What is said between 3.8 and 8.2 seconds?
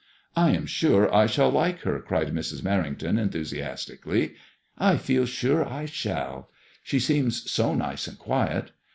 tically." I feel sure I shall."'' She seems so nice and